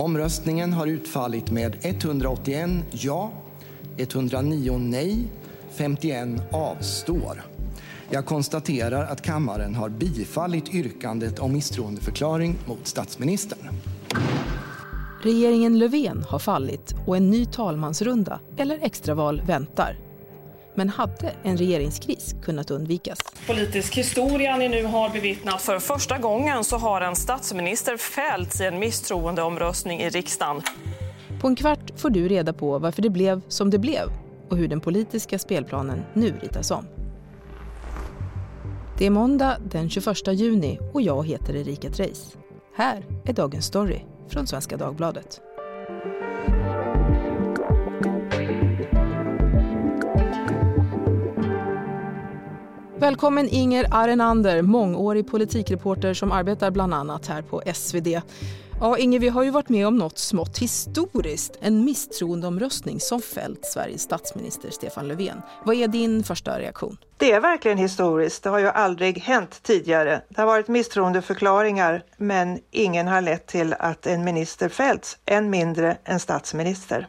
Omröstningen 0.00 0.72
har 0.72 0.86
utfallit 0.86 1.50
med 1.50 1.76
181 1.82 2.70
ja, 2.90 3.32
109 3.96 4.78
nej, 4.78 5.24
51 5.70 6.28
avstår. 6.52 7.42
Jag 8.10 8.26
konstaterar 8.26 9.06
att 9.06 9.22
kammaren 9.22 9.74
har 9.74 9.88
bifallit 9.88 10.74
yrkandet 10.74 11.38
om 11.38 11.52
misstroendeförklaring 11.52 12.56
mot 12.66 12.86
statsministern. 12.86 13.58
Regeringen 15.22 15.78
Löfven 15.78 16.24
har 16.28 16.38
fallit 16.38 16.94
och 17.06 17.16
en 17.16 17.30
ny 17.30 17.46
talmansrunda 17.46 18.40
eller 18.56 18.78
extraval 18.82 19.42
väntar. 19.46 20.09
Men 20.74 20.88
hade 20.88 21.32
en 21.42 21.56
regeringskris 21.56 22.34
kunnat 22.42 22.70
undvikas? 22.70 23.18
Politisk 23.46 23.94
historia 23.94 24.56
ni 24.56 24.68
nu 24.68 24.84
har 24.84 25.08
bevittnat. 25.08 25.62
För 25.62 25.78
första 25.78 26.18
gången 26.18 26.64
så 26.64 26.76
har 26.76 27.00
en 27.00 27.16
statsminister 27.16 27.96
fällts 27.96 28.60
i 28.60 28.64
en 28.64 28.78
misstroendeomröstning 28.78 30.00
i 30.00 30.10
riksdagen. 30.10 30.62
På 31.40 31.48
en 31.48 31.56
kvart 31.56 31.90
får 31.96 32.10
du 32.10 32.28
reda 32.28 32.52
på 32.52 32.78
varför 32.78 33.02
det 33.02 33.10
blev 33.10 33.40
som 33.48 33.70
det 33.70 33.78
blev 33.78 34.08
och 34.48 34.56
hur 34.56 34.68
den 34.68 34.80
politiska 34.80 35.38
spelplanen 35.38 36.02
nu 36.14 36.34
ritas 36.42 36.70
om. 36.70 36.86
Det 38.98 39.06
är 39.06 39.10
måndag 39.10 39.56
den 39.70 39.90
21 39.90 40.16
juni 40.32 40.78
och 40.92 41.02
jag 41.02 41.26
heter 41.26 41.56
Erika 41.56 41.90
Treijs. 41.90 42.36
Här 42.76 43.04
är 43.24 43.32
dagens 43.32 43.66
story 43.66 44.00
från 44.28 44.46
Svenska 44.46 44.76
Dagbladet. 44.76 45.40
Välkommen 53.00 53.48
Inger 53.48 53.86
Arenander, 53.90 54.62
mångårig 54.62 55.30
politikreporter 55.30 56.14
som 56.14 56.32
arbetar 56.32 56.70
bland 56.70 56.94
annat 56.94 57.26
här 57.26 57.42
på 57.42 57.62
SvD. 57.74 58.20
Ja, 58.80 58.98
Inger, 58.98 59.18
vi 59.18 59.28
har 59.28 59.42
ju 59.42 59.50
varit 59.50 59.68
med 59.68 59.86
om 59.86 59.96
något 59.96 60.18
smått 60.18 60.58
historiskt. 60.58 61.58
En 61.60 61.84
misstroendeomröstning 61.84 63.00
som 63.00 63.20
fällt 63.20 63.64
Sveriges 63.64 64.02
statsminister 64.02 64.70
Stefan 64.70 65.08
Löfven. 65.08 65.42
Vad 65.64 65.76
är 65.76 65.88
din 65.88 66.24
första 66.24 66.58
reaktion? 66.58 66.96
Det 67.16 67.32
är 67.32 67.40
verkligen 67.40 67.78
historiskt. 67.78 68.42
Det 68.42 68.50
har 68.50 68.58
ju 68.58 68.68
aldrig 68.68 69.18
hänt 69.18 69.62
tidigare. 69.62 70.22
Det 70.28 70.40
har 70.40 70.46
varit 70.46 70.68
misstroendeförklaringar, 70.68 72.02
men 72.16 72.58
ingen 72.70 73.08
har 73.08 73.20
lett 73.20 73.46
till 73.46 73.74
att 73.78 74.06
en 74.06 74.24
minister 74.24 74.68
fällts, 74.68 75.18
än 75.26 75.50
mindre 75.50 75.96
en 76.04 76.20
statsminister. 76.20 77.08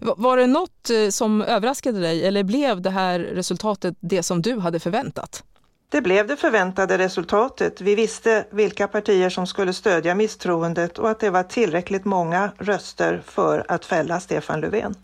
Var 0.00 0.36
det 0.36 0.46
något 0.46 0.90
eh, 0.90 1.08
som 1.10 1.42
överraskade 1.42 2.00
dig 2.00 2.26
eller 2.26 2.42
blev 2.42 2.80
det 2.82 2.90
här 2.90 3.18
resultatet 3.18 3.96
det 4.00 4.22
som 4.22 4.42
du 4.42 4.58
hade 4.58 4.80
förväntat? 4.80 5.44
Det 5.88 6.00
blev 6.00 6.26
det 6.26 6.36
förväntade 6.36 6.98
resultatet. 6.98 7.80
Vi 7.80 7.94
visste 7.94 8.46
vilka 8.50 8.88
partier 8.88 9.30
som 9.30 9.46
skulle 9.46 9.72
stödja 9.72 10.14
misstroendet 10.14 10.98
och 10.98 11.10
att 11.10 11.20
det 11.20 11.30
var 11.30 11.42
tillräckligt 11.42 12.04
många 12.04 12.50
röster 12.58 13.22
för 13.26 13.64
att 13.68 13.84
fälla 13.84 14.20
Stefan 14.20 14.60
Löfven. 14.60 14.94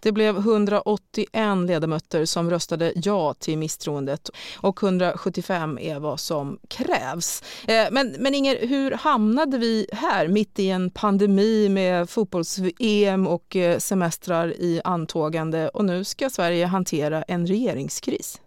Det 0.00 0.12
blev 0.12 0.36
181 0.36 1.28
ledamöter 1.66 2.24
som 2.24 2.50
röstade 2.50 2.92
ja 2.96 3.34
till 3.34 3.58
misstroendet 3.58 4.30
och 4.56 4.82
175 4.82 5.78
är 5.78 5.98
vad 5.98 6.20
som 6.20 6.58
krävs. 6.68 7.42
Eh, 7.68 7.86
men, 7.90 8.16
men 8.18 8.34
Inger, 8.34 8.66
hur 8.66 8.90
hamnade 8.90 9.58
vi 9.58 9.86
här 9.92 10.28
mitt 10.28 10.58
i 10.58 10.70
en 10.70 10.90
pandemi 10.90 11.68
med 11.68 12.10
fotbolls-EM 12.10 13.26
och 13.26 13.56
eh, 13.56 13.78
semestrar 13.78 14.48
i 14.48 14.80
antågande 14.84 15.68
och 15.68 15.84
nu 15.84 16.04
ska 16.04 16.30
Sverige 16.30 16.66
hantera 16.66 17.22
en 17.22 17.46
regeringskris? 17.46 18.40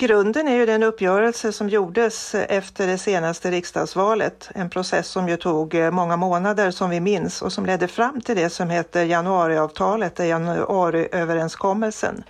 Grunden 0.00 0.48
är 0.48 0.54
ju 0.54 0.66
den 0.66 0.82
uppgörelse 0.82 1.52
som 1.52 1.68
gjordes 1.68 2.34
efter 2.34 2.86
det 2.86 2.98
senaste 2.98 3.50
riksdagsvalet. 3.50 4.50
En 4.54 4.70
process 4.70 5.08
som 5.08 5.28
ju 5.28 5.36
tog 5.36 5.74
eh, 5.74 5.90
många 5.90 6.16
månader 6.16 6.70
som 6.70 6.90
vi 6.90 7.00
minns 7.00 7.42
och 7.42 7.52
som 7.52 7.66
ledde 7.66 7.88
fram 7.88 8.20
till 8.20 8.36
det 8.36 8.50
som 8.50 8.70
heter 8.70 9.04
januariavtalet, 9.04 10.18
januariöverenskommelsen. 10.18 12.24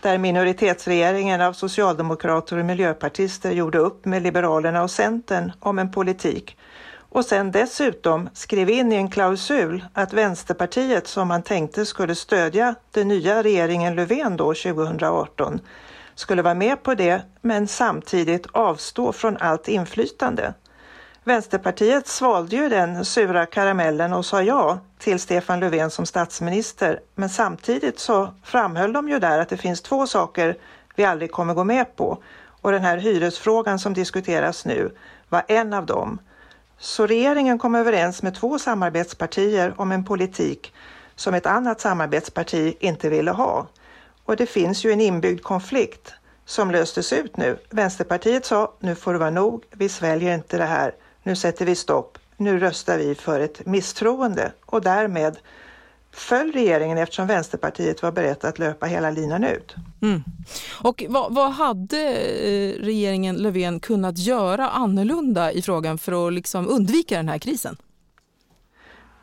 Där 0.00 0.18
minoritetsregeringen 0.18 1.40
av 1.40 1.52
socialdemokrater 1.52 2.58
och 2.58 2.64
miljöpartister 2.64 3.50
gjorde 3.50 3.78
upp 3.78 4.04
med 4.04 4.22
Liberalerna 4.22 4.82
och 4.82 4.90
Centern 4.90 5.52
om 5.60 5.78
en 5.78 5.92
politik 5.92 6.56
och 7.08 7.24
sen 7.24 7.50
dessutom 7.50 8.28
skrev 8.32 8.70
in 8.70 8.92
i 8.92 8.96
en 8.96 9.10
klausul 9.10 9.84
att 9.92 10.12
Vänsterpartiet 10.12 11.06
som 11.06 11.28
man 11.28 11.42
tänkte 11.42 11.86
skulle 11.86 12.14
stödja 12.14 12.74
den 12.90 13.08
nya 13.08 13.42
regeringen 13.42 13.94
Löfven 13.94 14.36
då 14.36 14.54
2018 14.54 15.60
skulle 16.20 16.42
vara 16.42 16.54
med 16.54 16.82
på 16.82 16.94
det 16.94 17.22
men 17.40 17.68
samtidigt 17.68 18.46
avstå 18.52 19.12
från 19.12 19.36
allt 19.36 19.68
inflytande. 19.68 20.54
Vänsterpartiet 21.24 22.08
svalde 22.08 22.56
ju 22.56 22.68
den 22.68 23.04
sura 23.04 23.46
karamellen 23.46 24.12
och 24.12 24.26
sa 24.26 24.42
ja 24.42 24.78
till 24.98 25.20
Stefan 25.20 25.60
Löfven 25.60 25.90
som 25.90 26.06
statsminister 26.06 27.00
men 27.14 27.28
samtidigt 27.28 27.98
så 27.98 28.34
framhöll 28.44 28.92
de 28.92 29.08
ju 29.08 29.18
där 29.18 29.38
att 29.38 29.48
det 29.48 29.56
finns 29.56 29.82
två 29.82 30.06
saker 30.06 30.56
vi 30.94 31.04
aldrig 31.04 31.32
kommer 31.32 31.54
gå 31.54 31.64
med 31.64 31.96
på 31.96 32.22
och 32.60 32.72
den 32.72 32.82
här 32.82 32.96
hyresfrågan 32.96 33.78
som 33.78 33.94
diskuteras 33.94 34.64
nu 34.64 34.96
var 35.28 35.42
en 35.48 35.74
av 35.74 35.86
dem. 35.86 36.18
Så 36.78 37.06
regeringen 37.06 37.58
kom 37.58 37.74
överens 37.74 38.22
med 38.22 38.34
två 38.34 38.58
samarbetspartier 38.58 39.74
om 39.76 39.92
en 39.92 40.04
politik 40.04 40.74
som 41.14 41.34
ett 41.34 41.46
annat 41.46 41.80
samarbetsparti 41.80 42.76
inte 42.80 43.08
ville 43.08 43.30
ha. 43.30 43.66
Och 44.24 44.36
det 44.36 44.46
finns 44.46 44.84
ju 44.84 44.92
en 44.92 45.00
inbyggd 45.00 45.42
konflikt 45.42 46.14
som 46.44 46.70
löstes 46.70 47.12
ut 47.12 47.36
nu. 47.36 47.58
Vänsterpartiet 47.70 48.46
sa 48.46 48.74
nu 48.80 48.94
får 48.94 49.12
det 49.12 49.18
vara 49.18 49.30
nog, 49.30 49.64
vi 49.70 49.88
sväljer 49.88 50.34
inte 50.34 50.58
det 50.58 50.64
här, 50.64 50.94
nu 51.22 51.36
sätter 51.36 51.66
vi 51.66 51.74
stopp, 51.74 52.18
nu 52.36 52.58
röstar 52.58 52.98
vi 52.98 53.14
för 53.14 53.40
ett 53.40 53.66
misstroende 53.66 54.52
och 54.66 54.82
därmed 54.82 55.38
föll 56.12 56.52
regeringen 56.52 56.98
eftersom 56.98 57.26
Vänsterpartiet 57.26 58.02
var 58.02 58.12
berett 58.12 58.44
att 58.44 58.58
löpa 58.58 58.86
hela 58.86 59.10
linan 59.10 59.44
ut. 59.44 59.74
Mm. 60.02 60.22
Och 60.82 61.04
vad, 61.08 61.34
vad, 61.34 61.50
hade 61.52 62.08
eh, 62.08 62.82
regeringen 62.82 63.36
Löfven 63.36 63.80
kunnat 63.80 64.18
göra 64.18 64.68
annorlunda 64.68 65.52
i 65.52 65.62
frågan 65.62 65.98
för 65.98 66.26
att 66.26 66.32
liksom 66.32 66.68
undvika 66.68 67.16
den 67.16 67.28
här 67.28 67.38
krisen? 67.38 67.76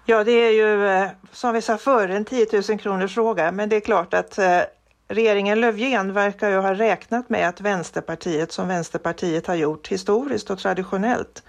Ja, 0.05 0.23
det 0.23 0.31
är 0.31 0.51
ju 0.51 0.87
eh, 0.87 1.09
som 1.31 1.53
vi 1.53 1.61
sa 1.61 1.77
förr 1.77 2.09
en 2.09 2.25
10 2.25 2.47
000 2.69 2.79
kronors 2.79 3.13
fråga, 3.13 3.51
men 3.51 3.69
det 3.69 3.75
är 3.75 3.79
klart 3.79 4.13
att 4.13 4.37
eh, 4.37 4.61
regeringen 5.07 5.61
Löfven 5.61 6.13
verkar 6.13 6.49
ju 6.49 6.57
ha 6.57 6.73
räknat 6.73 7.29
med 7.29 7.49
att 7.49 7.61
Vänsterpartiet, 7.61 8.51
som 8.51 8.67
Vänsterpartiet 8.67 9.47
har 9.47 9.55
gjort 9.55 9.87
historiskt 9.87 10.49
och 10.49 10.59
traditionellt, 10.59 11.43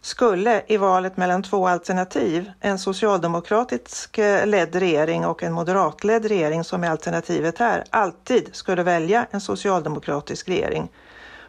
skulle 0.00 0.62
i 0.66 0.76
valet 0.76 1.16
mellan 1.16 1.42
två 1.42 1.68
alternativ, 1.68 2.50
en 2.60 2.78
socialdemokratisk 2.78 4.18
eh, 4.18 4.46
ledd 4.46 4.74
regering 4.74 5.26
och 5.26 5.42
en 5.42 5.52
moderatledd 5.52 6.24
regering 6.24 6.64
som 6.64 6.84
är 6.84 6.90
alternativet 6.90 7.58
här, 7.58 7.84
alltid 7.90 8.48
skulle 8.52 8.82
välja 8.82 9.26
en 9.30 9.40
socialdemokratisk 9.40 10.48
regering. 10.48 10.88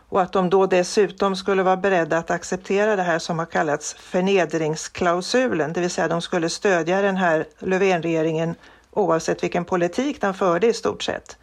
Och 0.09 0.21
att 0.21 0.33
de 0.33 0.49
då 0.49 0.65
dessutom 0.65 1.35
skulle 1.35 1.63
vara 1.63 1.77
beredda 1.77 2.17
att 2.17 2.31
acceptera 2.31 2.95
det 2.95 3.03
här 3.03 3.19
som 3.19 3.39
har 3.39 3.45
kallats 3.45 3.93
förnedringsklausulen, 3.93 5.73
det 5.73 5.81
vill 5.81 5.89
säga 5.89 6.07
de 6.07 6.21
skulle 6.21 6.49
stödja 6.49 7.01
den 7.01 7.17
här 7.17 7.45
Löfvenregeringen 7.59 8.55
oavsett 8.91 9.43
vilken 9.43 9.65
politik 9.65 10.21
den 10.21 10.33
förde 10.33 10.67
i 10.67 10.73
stort 10.73 11.03
sett. 11.03 11.37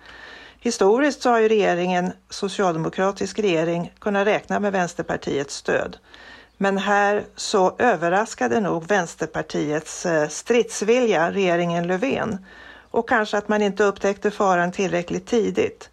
Historiskt 0.60 1.22
så 1.22 1.30
har 1.30 1.38
ju 1.38 1.48
regeringen, 1.48 2.12
socialdemokratisk 2.30 3.38
regering, 3.38 3.92
kunnat 3.98 4.26
räkna 4.26 4.60
med 4.60 4.72
Vänsterpartiets 4.72 5.54
stöd. 5.54 5.96
Men 6.56 6.78
här 6.78 7.24
så 7.36 7.74
överraskade 7.78 8.60
nog 8.60 8.86
Vänsterpartiets 8.88 10.06
eh, 10.06 10.28
stridsvilja 10.28 11.32
regeringen 11.32 11.86
Löfven 11.86 12.46
och 12.90 13.08
kanske 13.08 13.38
att 13.38 13.48
man 13.48 13.62
inte 13.62 13.84
upptäckte 13.84 14.30
faran 14.30 14.72
tillräckligt 14.72 15.26
tidigt. 15.26 15.90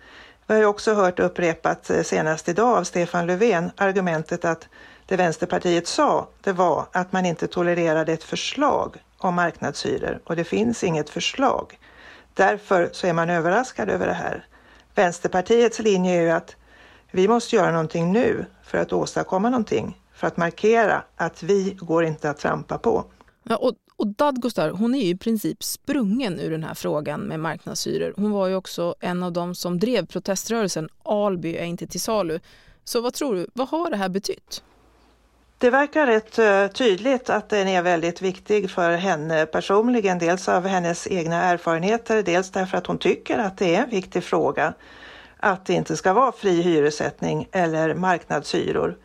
Vi 0.48 0.54
har 0.54 0.62
ju 0.62 0.68
också 0.68 0.94
hört 0.94 1.20
upprepat 1.20 1.90
eh, 1.90 2.02
senast 2.04 2.50
idag 2.50 2.78
av 2.78 2.84
Stefan 2.84 3.28
Löfven 3.28 3.72
argumentet 3.78 4.46
att 4.46 4.68
det 5.06 5.16
Vänsterpartiet 5.16 5.88
sa, 5.88 6.28
det 6.42 6.52
var 6.52 6.86
att 6.92 7.12
man 7.12 7.26
inte 7.26 7.48
tolererade 7.48 8.14
ett 8.14 8.24
förslag 8.24 8.98
om 9.24 9.36
marknadshyror 9.36 10.22
och 10.24 10.36
det 10.36 10.44
finns 10.44 10.84
inget 10.84 11.10
förslag. 11.10 11.80
Därför 12.34 12.90
så 12.92 13.08
är 13.08 13.14
man 13.14 13.30
överraskad 13.30 13.90
över 13.90 14.08
det 14.08 14.14
här. 14.14 14.46
Vänsterpartiets 14.96 15.80
linje 15.80 16.14
är 16.14 16.22
ju 16.22 16.30
att 16.30 16.56
vi 17.12 17.28
måste 17.28 17.56
göra 17.56 17.72
någonting 17.72 18.12
nu 18.12 18.46
för 18.64 18.78
att 18.78 18.94
åstadkomma 18.94 19.50
någonting, 19.50 20.02
för 20.14 20.28
att 20.28 20.38
markera 20.38 21.04
att 21.16 21.44
vi 21.44 21.78
går 21.80 22.06
inte 22.06 22.30
att 22.30 22.38
trampa 22.38 22.78
på. 22.78 23.06
Ja, 23.44 23.56
och, 23.56 23.74
och 23.96 24.08
Dadgostar, 24.08 24.70
hon 24.70 24.96
är 24.96 25.00
ju 25.00 25.10
i 25.10 25.18
princip 25.18 25.64
sprungen 25.64 26.40
ur 26.40 26.52
den 26.52 26.64
här 26.64 26.74
frågan 26.74 27.22
med 27.22 27.40
marknadshyror. 27.40 28.14
Hon 28.16 28.32
var 28.32 28.48
ju 28.48 28.56
också 28.56 28.96
en 29.00 29.24
av 29.24 29.32
dem 29.32 29.56
som 29.56 29.80
drev 29.80 30.06
proteströrelsen 30.06 30.90
Alby 31.04 31.56
är 31.56 31.66
inte 31.66 31.88
till 31.88 32.02
salu. 32.02 32.40
Så 32.84 33.02
vad 33.02 33.14
tror 33.14 33.36
du, 33.36 33.48
vad 33.54 33.68
har 33.68 33.90
det 33.90 33.98
här 33.98 34.10
betytt? 34.10 34.64
Det 35.64 35.70
verkar 35.70 36.08
rätt 36.08 36.40
eh, 36.40 36.68
tydligt 36.68 37.30
att 37.30 37.50
den 37.50 37.68
är 37.68 37.82
väldigt 37.82 38.22
viktig 38.22 38.72
för 38.72 38.92
henne 38.92 39.46
personligen, 39.46 40.20
dels 40.20 40.50
av 40.50 40.68
hennes 40.68 41.08
egna 41.08 41.44
erfarenheter, 41.44 42.24
dels 42.24 42.52
därför 42.52 42.78
att 42.78 42.88
hon 42.88 42.98
tycker 42.98 43.38
att 43.38 43.58
det 43.58 43.76
är 43.76 43.84
en 43.84 43.90
viktig 43.90 44.24
fråga 44.24 44.74
att 45.38 45.66
det 45.66 45.74
inte 45.74 45.98
ska 45.98 46.14
vara 46.14 46.32
fri 46.32 46.62
hyressättning 46.62 47.48
eller 47.52 47.96
marknadshyror. 47.96 48.98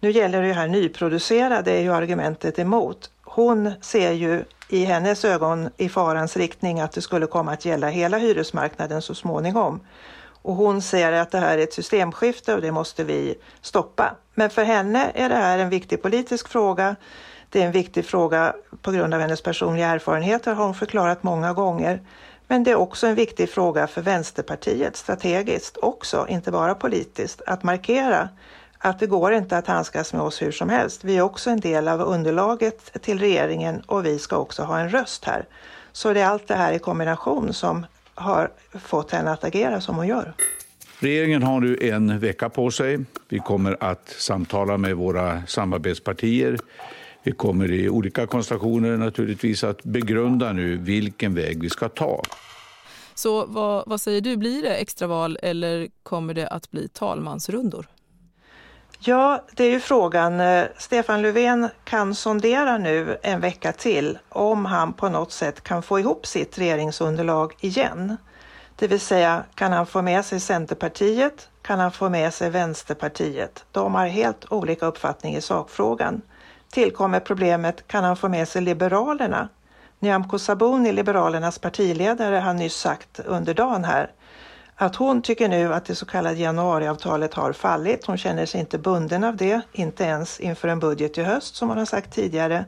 Nu 0.00 0.10
gäller 0.10 0.42
det 0.42 0.52
här 0.52 0.68
nyproducerade, 0.68 1.72
är 1.72 1.80
ju 1.80 1.92
argumentet 1.92 2.58
emot. 2.58 3.10
hon 3.24 3.70
ser 3.80 4.12
ju 4.12 4.44
i 4.68 4.84
hennes 4.84 5.24
ögon 5.24 5.70
i 5.76 5.88
farans 5.88 6.36
riktning 6.36 6.80
att 6.80 6.92
det 6.92 7.02
skulle 7.02 7.26
komma 7.26 7.52
att 7.52 7.64
gälla 7.64 7.88
hela 7.88 8.18
hyresmarknaden 8.18 9.02
så 9.02 9.14
småningom. 9.14 9.80
Och 10.44 10.54
hon 10.54 10.82
säger 10.82 11.12
att 11.12 11.30
det 11.30 11.38
här 11.38 11.58
är 11.58 11.62
ett 11.62 11.72
systemskifte 11.72 12.54
och 12.54 12.60
det 12.60 12.72
måste 12.72 13.04
vi 13.04 13.34
stoppa. 13.60 14.16
Men 14.34 14.50
för 14.50 14.64
henne 14.64 15.10
är 15.14 15.28
det 15.28 15.34
här 15.34 15.58
en 15.58 15.68
viktig 15.68 16.02
politisk 16.02 16.48
fråga. 16.48 16.96
Det 17.50 17.62
är 17.62 17.66
en 17.66 17.72
viktig 17.72 18.04
fråga 18.04 18.54
på 18.82 18.92
grund 18.92 19.14
av 19.14 19.20
hennes 19.20 19.42
personliga 19.42 19.86
erfarenheter 19.86 20.54
har 20.54 20.64
hon 20.64 20.74
förklarat 20.74 21.22
många 21.22 21.52
gånger. 21.52 22.00
Men 22.48 22.64
det 22.64 22.70
är 22.70 22.74
också 22.74 23.06
en 23.06 23.14
viktig 23.14 23.50
fråga 23.50 23.86
för 23.86 24.02
Vänsterpartiet 24.02 24.96
strategiskt 24.96 25.76
också, 25.76 26.26
inte 26.28 26.50
bara 26.50 26.74
politiskt, 26.74 27.42
att 27.46 27.62
markera 27.62 28.28
att 28.78 28.98
det 28.98 29.06
går 29.06 29.32
inte 29.32 29.58
att 29.58 29.66
handskas 29.66 30.12
med 30.12 30.22
oss 30.22 30.42
hur 30.42 30.52
som 30.52 30.68
helst. 30.68 31.04
Vi 31.04 31.16
är 31.16 31.22
också 31.22 31.50
en 31.50 31.60
del 31.60 31.88
av 31.88 32.00
underlaget 32.00 33.02
till 33.02 33.18
regeringen 33.18 33.80
och 33.80 34.06
vi 34.06 34.18
ska 34.18 34.36
också 34.36 34.62
ha 34.62 34.78
en 34.78 34.90
röst 34.90 35.24
här. 35.24 35.46
Så 35.92 36.12
det 36.12 36.20
är 36.20 36.26
allt 36.26 36.48
det 36.48 36.54
här 36.54 36.72
i 36.72 36.78
kombination 36.78 37.52
som 37.52 37.86
har 38.14 38.50
fått 38.72 39.10
henne 39.10 39.30
att 39.30 39.44
agera 39.44 39.80
som 39.80 39.96
hon 39.96 40.06
gör. 40.06 40.34
Regeringen 40.98 41.42
har 41.42 41.60
nu 41.60 41.78
en 41.80 42.18
vecka 42.18 42.48
på 42.48 42.70
sig. 42.70 42.98
Vi 43.28 43.38
kommer 43.38 43.76
att 43.80 44.08
samtala 44.08 44.78
med 44.78 44.96
våra 44.96 45.46
samarbetspartier. 45.46 46.58
Vi 47.22 47.32
kommer 47.32 47.72
i 47.72 47.88
olika 47.88 48.26
konstellationer 48.26 48.96
naturligtvis 48.96 49.64
att 49.64 49.82
begrunda 49.82 50.52
nu 50.52 50.76
vilken 50.76 51.34
väg 51.34 51.62
vi 51.62 51.70
ska 51.70 51.88
ta. 51.88 52.22
Så 53.14 53.46
vad, 53.46 53.84
vad 53.86 54.00
säger 54.00 54.20
du, 54.20 54.36
blir 54.36 54.62
det 54.62 54.74
extraval 54.74 55.38
eller 55.42 55.88
kommer 56.02 56.34
det 56.34 56.48
att 56.48 56.70
bli 56.70 56.88
talmansrundor? 56.88 57.86
Ja, 59.06 59.44
det 59.52 59.64
är 59.64 59.70
ju 59.70 59.80
frågan. 59.80 60.40
Eh, 60.40 60.64
Stefan 60.78 61.22
Löfven 61.22 61.68
kan 61.84 62.14
sondera 62.14 62.78
nu 62.78 63.18
en 63.22 63.40
vecka 63.40 63.72
till 63.72 64.18
om 64.28 64.64
han 64.64 64.92
på 64.92 65.08
något 65.08 65.32
sätt 65.32 65.62
kan 65.62 65.82
få 65.82 66.00
ihop 66.00 66.26
sitt 66.26 66.58
regeringsunderlag 66.58 67.54
igen. 67.60 68.16
Det 68.76 68.88
vill 68.88 69.00
säga, 69.00 69.44
kan 69.54 69.72
han 69.72 69.86
få 69.86 70.02
med 70.02 70.24
sig 70.24 70.40
Centerpartiet? 70.40 71.48
Kan 71.62 71.78
han 71.78 71.92
få 71.92 72.08
med 72.08 72.34
sig 72.34 72.50
Vänsterpartiet? 72.50 73.64
De 73.72 73.94
har 73.94 74.06
helt 74.06 74.52
olika 74.52 74.86
uppfattning 74.86 75.36
i 75.36 75.40
sakfrågan. 75.40 76.22
Tillkommer 76.70 77.20
problemet, 77.20 77.88
kan 77.88 78.04
han 78.04 78.16
få 78.16 78.28
med 78.28 78.48
sig 78.48 78.62
Liberalerna? 78.62 79.48
Nyamko 79.98 80.38
Sabuni, 80.38 80.92
Liberalernas 80.92 81.58
partiledare, 81.58 82.36
har 82.36 82.54
nyss 82.54 82.76
sagt 82.76 83.20
under 83.20 83.54
dagen 83.54 83.84
här 83.84 84.10
att 84.76 84.96
hon 84.96 85.22
tycker 85.22 85.48
nu 85.48 85.74
att 85.74 85.84
det 85.84 85.94
så 85.94 86.06
kallade 86.06 86.36
januariavtalet 86.36 87.34
har 87.34 87.52
fallit. 87.52 88.06
Hon 88.06 88.18
känner 88.18 88.46
sig 88.46 88.60
inte 88.60 88.78
bunden 88.78 89.24
av 89.24 89.36
det, 89.36 89.60
inte 89.72 90.04
ens 90.04 90.40
inför 90.40 90.68
en 90.68 90.80
budget 90.80 91.18
i 91.18 91.22
höst 91.22 91.56
som 91.56 91.68
hon 91.68 91.78
har 91.78 91.84
sagt 91.84 92.14
tidigare. 92.14 92.64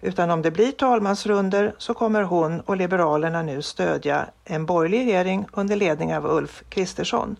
Utan 0.00 0.30
om 0.30 0.42
det 0.42 0.50
blir 0.50 0.72
talmansrunder 0.72 1.74
så 1.78 1.94
kommer 1.94 2.22
hon 2.22 2.60
och 2.60 2.76
Liberalerna 2.76 3.42
nu 3.42 3.62
stödja 3.62 4.26
en 4.44 4.66
borgerlig 4.66 4.98
regering 4.98 5.46
under 5.52 5.76
ledning 5.76 6.16
av 6.16 6.26
Ulf 6.26 6.62
Kristersson. 6.68 7.36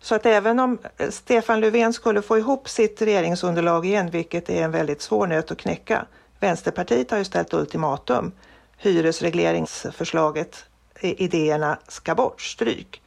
Så 0.00 0.14
att 0.14 0.26
även 0.26 0.58
om 0.58 0.78
eh, 0.96 1.10
Stefan 1.10 1.60
Löfven 1.60 1.92
skulle 1.92 2.22
få 2.22 2.38
ihop 2.38 2.68
sitt 2.68 3.02
regeringsunderlag 3.02 3.86
igen, 3.86 4.10
vilket 4.10 4.50
är 4.50 4.62
en 4.62 4.70
väldigt 4.70 5.02
svår 5.02 5.26
nöt 5.26 5.50
att 5.50 5.58
knäcka. 5.58 6.06
Vänsterpartiet 6.40 7.10
har 7.10 7.18
ju 7.18 7.24
ställt 7.24 7.54
ultimatum. 7.54 8.32
Hyresregleringsförslaget, 8.76 10.64
eh, 10.94 11.22
idéerna 11.22 11.78
ska 11.88 12.14
bort, 12.14 12.40
stryk. 12.40 13.02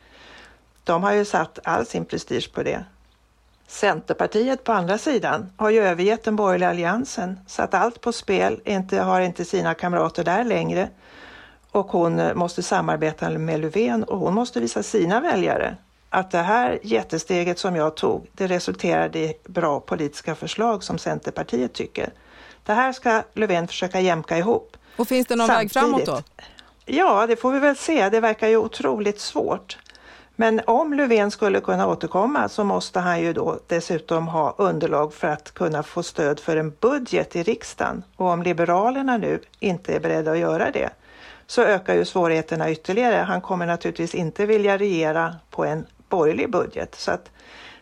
De 0.92 1.04
har 1.04 1.12
ju 1.14 1.26
satt 1.26 1.60
all 1.64 1.86
sin 1.86 2.06
prestige 2.06 2.54
på 2.54 2.64
det. 2.64 2.84
Centerpartiet 3.68 4.64
på 4.64 4.72
andra 4.72 4.98
sidan 4.98 5.52
har 5.58 5.70
ju 5.70 5.80
övergett 5.80 6.24
den 6.24 6.36
borgerliga 6.36 6.70
alliansen, 6.70 7.40
satt 7.48 7.74
allt 7.74 8.02
på 8.02 8.12
spel, 8.12 8.62
inte, 8.66 9.00
har 9.00 9.22
inte 9.22 9.46
sina 9.46 9.74
kamrater 9.74 10.24
där 10.24 10.44
längre 10.44 10.90
och 11.72 11.92
hon 11.92 12.22
måste 12.36 12.64
samarbeta 12.64 13.30
med 13.30 13.60
Löfven 13.60 14.04
och 14.04 14.18
hon 14.20 14.34
måste 14.34 14.60
visa 14.60 14.84
sina 14.84 15.20
väljare 15.20 15.76
att 16.10 16.32
det 16.32 16.38
här 16.38 16.80
jättesteget 16.84 17.60
som 17.60 17.76
jag 17.76 17.96
tog, 17.96 18.28
det 18.34 18.48
resulterade 18.48 19.20
i 19.20 19.34
bra 19.46 19.80
politiska 19.80 20.36
förslag 20.36 20.84
som 20.84 20.98
Centerpartiet 20.98 21.74
tycker. 21.74 22.14
Det 22.66 22.74
här 22.74 22.94
ska 22.94 23.24
Löfven 23.34 23.68
försöka 23.68 24.00
jämka 24.00 24.38
ihop. 24.38 24.78
Och 24.96 25.08
finns 25.08 25.28
det 25.28 25.36
någon 25.36 25.48
Samtidigt, 25.48 25.76
väg 25.76 25.84
framåt 25.84 26.06
då? 26.06 26.22
Ja, 26.86 27.28
det 27.28 27.36
får 27.36 27.52
vi 27.52 27.60
väl 27.60 27.76
se. 27.76 28.10
Det 28.10 28.20
verkar 28.20 28.48
ju 28.48 28.58
otroligt 28.58 29.20
svårt. 29.20 29.78
Men 30.42 30.62
om 30.66 30.94
Löfven 30.94 31.32
skulle 31.32 31.62
kunna 31.62 31.88
återkomma 31.88 32.50
så 32.50 32.64
måste 32.64 33.00
han 33.00 33.22
ju 33.22 33.34
då 33.34 33.60
dessutom 33.68 34.28
ha 34.28 34.56
underlag 34.58 35.14
för 35.14 35.28
att 35.28 35.54
kunna 35.54 35.84
få 35.84 36.04
stöd 36.04 36.40
för 36.40 36.58
en 36.58 36.74
budget 36.80 37.36
i 37.36 37.44
riksdagen. 37.44 38.04
Och 38.16 38.28
om 38.28 38.44
Liberalerna 38.44 39.18
nu 39.18 39.40
inte 39.60 39.96
är 39.96 40.00
beredda 40.00 40.32
att 40.32 40.38
göra 40.38 40.72
det 40.72 40.90
så 41.48 41.62
ökar 41.62 41.94
ju 41.96 42.06
svårigheterna 42.06 42.72
ytterligare. 42.72 43.16
Han 43.16 43.42
kommer 43.42 43.66
naturligtvis 43.66 44.16
inte 44.16 44.46
vilja 44.46 44.78
regera 44.78 45.36
på 45.50 45.66
en 45.66 45.86
borgerlig 46.10 46.52
budget. 46.52 46.96
Så 46.96 47.12
att 47.12 47.32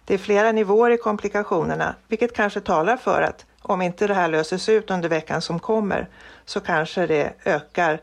det 0.05 0.13
är 0.13 0.17
flera 0.17 0.51
nivåer 0.51 0.91
i 0.91 0.97
komplikationerna, 0.97 1.95
vilket 2.07 2.35
kanske 2.35 2.61
talar 2.61 2.97
för 2.97 3.21
att 3.21 3.45
om 3.61 3.81
inte 3.81 4.07
det 4.07 4.13
här 4.13 4.27
löses 4.27 4.69
ut 4.69 4.91
under 4.91 5.09
veckan 5.09 5.41
som 5.41 5.59
kommer 5.59 6.07
så 6.45 6.59
kanske 6.59 7.07
det 7.07 7.33
ökar 7.45 7.99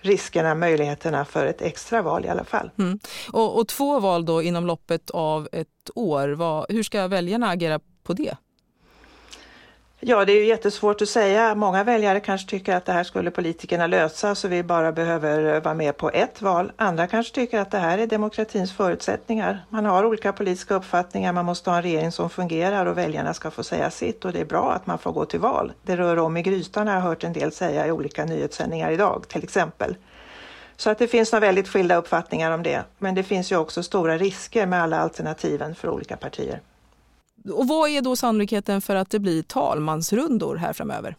riskerna, 0.00 0.54
möjligheterna 0.54 1.24
för 1.24 1.46
ett 1.46 1.62
extra 1.62 2.02
val 2.02 2.24
i 2.24 2.28
alla 2.28 2.44
fall. 2.44 2.70
Mm. 2.78 2.98
Och, 3.32 3.58
och, 3.58 3.68
två 3.68 4.00
val 4.00 4.24
då 4.24 4.42
inom 4.42 4.66
loppet 4.66 5.10
av 5.10 5.48
ett 5.52 5.90
år, 5.94 6.28
vad, 6.28 6.66
hur 6.68 6.82
ska 6.82 7.08
väljarna 7.08 7.48
agera 7.48 7.80
på 8.02 8.12
det? 8.12 8.36
Ja, 10.00 10.24
det 10.24 10.32
är 10.32 10.36
ju 10.36 10.46
jättesvårt 10.46 11.02
att 11.02 11.08
säga. 11.08 11.54
Många 11.54 11.84
väljare 11.84 12.20
kanske 12.20 12.50
tycker 12.50 12.76
att 12.76 12.84
det 12.84 12.92
här 12.92 13.04
skulle 13.04 13.30
politikerna 13.30 13.86
lösa 13.86 14.34
så 14.34 14.48
vi 14.48 14.62
bara 14.62 14.92
behöver 14.92 15.60
vara 15.60 15.74
med 15.74 15.96
på 15.96 16.10
ett 16.10 16.42
val. 16.42 16.72
Andra 16.76 17.06
kanske 17.06 17.34
tycker 17.34 17.60
att 17.60 17.70
det 17.70 17.78
här 17.78 17.98
är 17.98 18.06
demokratins 18.06 18.72
förutsättningar. 18.72 19.64
Man 19.68 19.84
har 19.84 20.04
olika 20.04 20.32
politiska 20.32 20.74
uppfattningar, 20.74 21.32
man 21.32 21.44
måste 21.44 21.70
ha 21.70 21.76
en 21.76 21.82
regering 21.82 22.12
som 22.12 22.30
fungerar 22.30 22.86
och 22.86 22.98
väljarna 22.98 23.34
ska 23.34 23.50
få 23.50 23.62
säga 23.62 23.90
sitt 23.90 24.24
och 24.24 24.32
det 24.32 24.40
är 24.40 24.44
bra 24.44 24.72
att 24.72 24.86
man 24.86 24.98
får 24.98 25.12
gå 25.12 25.24
till 25.24 25.40
val. 25.40 25.72
Det 25.82 25.96
rör 25.96 26.18
om 26.18 26.36
i 26.36 26.42
grytan 26.42 26.86
har 26.86 26.94
jag 26.94 27.02
hört 27.02 27.24
en 27.24 27.32
del 27.32 27.52
säga 27.52 27.86
i 27.86 27.92
olika 27.92 28.24
nyhetssändningar 28.24 28.90
idag 28.90 29.24
till 29.28 29.44
exempel. 29.44 29.96
Så 30.76 30.90
att 30.90 30.98
det 30.98 31.08
finns 31.08 31.32
några 31.32 31.46
väldigt 31.46 31.68
skilda 31.68 31.96
uppfattningar 31.96 32.50
om 32.50 32.62
det. 32.62 32.82
Men 32.98 33.14
det 33.14 33.22
finns 33.22 33.52
ju 33.52 33.56
också 33.56 33.82
stora 33.82 34.18
risker 34.18 34.66
med 34.66 34.82
alla 34.82 35.00
alternativen 35.00 35.74
för 35.74 35.88
olika 35.88 36.16
partier. 36.16 36.60
Och 37.44 37.68
vad 37.68 37.90
är 37.90 38.02
då 38.02 38.16
sannolikheten 38.16 38.80
för 38.80 38.96
att 38.96 39.10
det 39.10 39.18
blir 39.18 39.42
talmansrundor 39.42 40.56
här 40.56 40.72
framöver? 40.72 41.16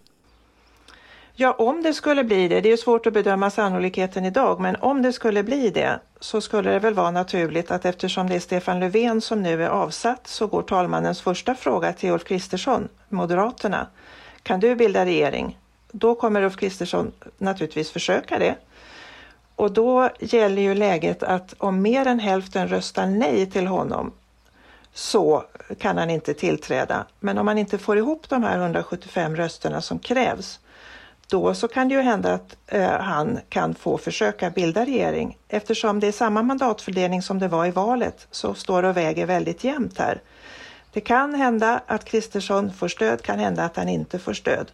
Ja, 1.41 1.53
om 1.53 1.83
det 1.83 1.93
skulle 1.93 2.23
bli 2.23 2.47
det, 2.47 2.61
det 2.61 2.71
är 2.71 2.77
svårt 2.77 3.05
att 3.05 3.13
bedöma 3.13 3.49
sannolikheten 3.49 4.25
idag, 4.25 4.59
men 4.59 4.75
om 4.75 5.01
det 5.01 5.13
skulle 5.13 5.43
bli 5.43 5.69
det 5.69 5.99
så 6.19 6.41
skulle 6.41 6.71
det 6.71 6.79
väl 6.79 6.93
vara 6.93 7.11
naturligt 7.11 7.71
att 7.71 7.85
eftersom 7.85 8.29
det 8.29 8.35
är 8.35 8.39
Stefan 8.39 8.79
Löfven 8.79 9.21
som 9.21 9.43
nu 9.43 9.63
är 9.63 9.69
avsatt 9.69 10.27
så 10.27 10.47
går 10.47 10.61
talmannens 10.61 11.21
första 11.21 11.55
fråga 11.55 11.93
till 11.93 12.09
Ulf 12.09 12.23
Kristersson, 12.23 12.87
Moderaterna. 13.09 13.87
Kan 14.43 14.59
du 14.59 14.75
bilda 14.75 15.05
regering? 15.05 15.57
Då 15.91 16.15
kommer 16.15 16.41
Ulf 16.43 16.55
Kristersson 16.55 17.11
naturligtvis 17.37 17.91
försöka 17.91 18.39
det. 18.39 18.55
Och 19.55 19.71
då 19.71 20.09
gäller 20.19 20.61
ju 20.61 20.75
läget 20.75 21.23
att 21.23 21.53
om 21.57 21.81
mer 21.81 22.07
än 22.07 22.19
hälften 22.19 22.67
röstar 22.67 23.05
nej 23.05 23.45
till 23.45 23.67
honom 23.67 24.11
så 24.93 25.43
kan 25.79 25.97
han 25.97 26.09
inte 26.09 26.33
tillträda. 26.33 27.05
Men 27.19 27.37
om 27.37 27.45
man 27.45 27.57
inte 27.57 27.77
får 27.77 27.97
ihop 27.97 28.29
de 28.29 28.43
här 28.43 28.57
175 28.57 29.35
rösterna 29.35 29.81
som 29.81 29.99
krävs 29.99 30.59
då 31.29 31.53
så 31.53 31.67
kan 31.67 31.87
det 31.87 31.95
ju 31.95 32.01
hända 32.01 32.33
att 32.33 32.57
eh, 32.67 32.89
han 32.89 33.39
kan 33.49 33.75
få 33.75 33.97
försöka 33.97 34.49
bilda 34.49 34.85
regering. 34.85 35.37
Eftersom 35.47 35.99
det 35.99 36.07
är 36.07 36.11
samma 36.11 36.43
mandatfördelning 36.43 37.21
som 37.21 37.39
det 37.39 37.47
var 37.47 37.65
i 37.65 37.71
valet 37.71 38.27
så 38.31 38.53
står 38.53 38.83
och 38.83 38.97
väger 38.97 39.25
väldigt 39.25 39.63
jämnt 39.63 39.97
här. 39.97 40.21
Det 40.93 41.01
kan 41.01 41.35
hända 41.35 41.81
att 41.85 42.05
Kristersson 42.05 42.73
får 42.73 42.87
stöd, 42.87 43.21
kan 43.21 43.39
hända 43.39 43.63
att 43.63 43.77
han 43.77 43.89
inte 43.89 44.19
får 44.19 44.33
stöd. 44.33 44.71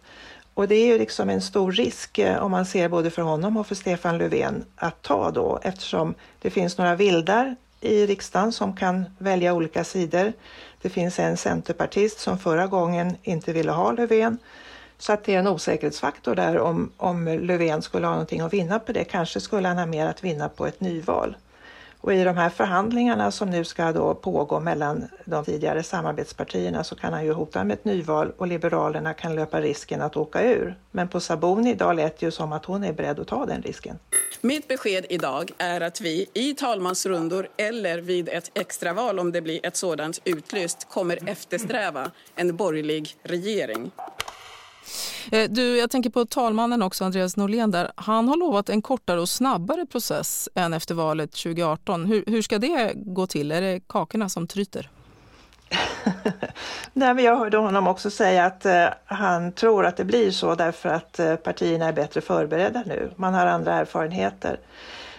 Och 0.54 0.68
det 0.68 0.74
är 0.74 0.86
ju 0.86 0.98
liksom 0.98 1.30
en 1.30 1.42
stor 1.42 1.72
risk 1.72 2.18
eh, 2.18 2.42
om 2.42 2.50
man 2.50 2.66
ser 2.66 2.88
både 2.88 3.10
för 3.10 3.22
honom 3.22 3.56
och 3.56 3.66
för 3.66 3.74
Stefan 3.74 4.18
Löfven 4.18 4.64
att 4.76 5.02
ta 5.02 5.30
då 5.30 5.60
eftersom 5.62 6.14
det 6.42 6.50
finns 6.50 6.78
några 6.78 6.94
vildar 6.94 7.56
i 7.80 8.06
riksdagen 8.06 8.52
som 8.52 8.76
kan 8.76 9.04
välja 9.18 9.54
olika 9.54 9.84
sidor. 9.84 10.32
Det 10.82 10.88
finns 10.88 11.18
en 11.18 11.36
centerpartist 11.36 12.18
som 12.18 12.38
förra 12.38 12.66
gången 12.66 13.16
inte 13.22 13.52
ville 13.52 13.72
ha 13.72 13.92
Löfven. 13.92 14.38
Så 14.98 15.12
att 15.12 15.24
det 15.24 15.34
är 15.34 15.38
en 15.38 15.46
osäkerhetsfaktor 15.46 16.34
där 16.34 16.58
om, 16.58 16.92
om 16.96 17.24
Löfven 17.28 17.82
skulle 17.82 18.06
ha 18.06 18.12
någonting 18.12 18.40
att 18.40 18.52
vinna 18.52 18.78
på 18.78 18.92
det. 18.92 19.04
Kanske 19.04 19.40
skulle 19.40 19.68
han 19.68 19.78
ha 19.78 19.86
mer 19.86 20.06
att 20.06 20.24
vinna 20.24 20.48
på 20.48 20.66
ett 20.66 20.80
nyval. 20.80 21.36
Och 22.06 22.14
i 22.14 22.24
de 22.24 22.36
här 22.36 22.50
förhandlingarna 22.50 23.30
som 23.30 23.50
nu 23.50 23.64
ska 23.64 23.92
då 23.92 24.14
pågå 24.14 24.60
mellan 24.60 25.08
de 25.24 25.44
tidigare 25.44 25.82
samarbetspartierna 25.82 26.84
så 26.84 26.96
kan 26.96 27.12
han 27.12 27.24
ju 27.24 27.32
hota 27.32 27.64
med 27.64 27.74
ett 27.74 27.84
nyval 27.84 28.32
och 28.36 28.46
Liberalerna 28.46 29.14
kan 29.14 29.34
löpa 29.34 29.60
risken 29.60 30.02
att 30.02 30.16
åka 30.16 30.42
ur. 30.42 30.78
Men 30.90 31.08
på 31.08 31.20
Sabuni 31.20 31.70
idag 31.70 31.96
lät 31.96 32.18
det 32.18 32.26
ju 32.26 32.30
som 32.30 32.52
att 32.52 32.64
hon 32.64 32.84
är 32.84 32.92
beredd 32.92 33.20
att 33.20 33.28
ta 33.28 33.46
den 33.46 33.62
risken. 33.62 33.98
Mitt 34.40 34.68
besked 34.68 35.06
idag 35.08 35.50
är 35.58 35.80
att 35.80 36.00
vi 36.00 36.26
i 36.34 36.54
talmansrundor 36.54 37.48
eller 37.56 37.98
vid 37.98 38.28
ett 38.28 38.50
extraval, 38.54 39.18
om 39.18 39.32
det 39.32 39.40
blir 39.40 39.66
ett 39.66 39.76
sådant 39.76 40.20
utlyst, 40.24 40.88
kommer 40.88 41.28
eftersträva 41.30 42.10
en 42.34 42.56
borgerlig 42.56 43.16
regering. 43.22 43.90
Eh, 45.32 45.50
du, 45.50 45.76
jag 45.78 45.90
tänker 45.90 46.10
på 46.10 46.26
talmannen 46.26 46.82
också, 46.82 47.04
Andreas 47.04 47.36
Norlén 47.36 47.70
där. 47.70 47.92
Han 47.94 48.28
har 48.28 48.36
lovat 48.36 48.68
en 48.68 48.82
kortare 48.82 49.20
och 49.20 49.28
snabbare 49.28 49.86
process 49.86 50.48
än 50.54 50.74
efter 50.74 50.94
valet 50.94 51.32
2018. 51.32 52.06
Hur, 52.06 52.24
hur 52.26 52.42
ska 52.42 52.58
det 52.58 52.92
gå 52.94 53.26
till? 53.26 53.52
Är 53.52 53.60
det 53.60 53.80
kakorna 53.86 54.28
som 54.28 54.46
tryter? 54.46 54.90
Nej, 56.92 57.14
men 57.14 57.24
jag 57.24 57.36
hörde 57.36 57.56
honom 57.56 57.86
också 57.86 58.10
säga 58.10 58.44
att 58.44 58.66
eh, 58.66 58.86
han 59.04 59.52
tror 59.52 59.86
att 59.86 59.96
det 59.96 60.04
blir 60.04 60.30
så 60.30 60.54
därför 60.54 60.88
att 60.88 61.18
eh, 61.18 61.36
partierna 61.36 61.86
är 61.86 61.92
bättre 61.92 62.20
förberedda 62.20 62.82
nu. 62.86 63.10
Man 63.16 63.34
har 63.34 63.46
andra 63.46 63.74
erfarenheter 63.74 64.60